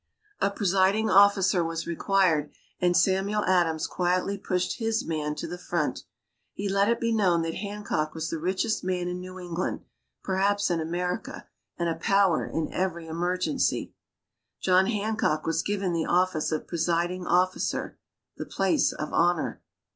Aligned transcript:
A 0.39 0.49
presiding 0.49 1.11
officer 1.11 1.63
was 1.63 1.85
required, 1.85 2.49
and 2.79 2.97
Samuel 2.97 3.45
Adams 3.45 3.85
quietly 3.85 4.35
pushed 4.35 4.79
his 4.79 5.05
man 5.05 5.35
to 5.35 5.47
the 5.47 5.59
front. 5.59 6.05
He 6.53 6.67
let 6.67 6.89
it 6.89 6.99
be 6.99 7.11
known 7.11 7.43
that 7.43 7.53
Hancock 7.53 8.15
was 8.15 8.27
the 8.31 8.39
richest 8.39 8.83
man 8.83 9.07
in 9.07 9.19
New 9.19 9.37
England, 9.37 9.81
perhaps 10.23 10.71
in 10.71 10.81
America, 10.81 11.45
and 11.77 11.87
a 11.87 11.93
power 11.93 12.47
in 12.47 12.73
every 12.73 13.05
emergency. 13.05 13.93
John 14.59 14.87
Hancock 14.87 15.45
was 15.45 15.61
given 15.61 15.93
the 15.93 16.05
office 16.07 16.51
of 16.51 16.65
presiding 16.65 17.27
officer, 17.27 17.99
the 18.37 18.45
place 18.47 18.91
of 18.93 19.13
honor. 19.13 19.61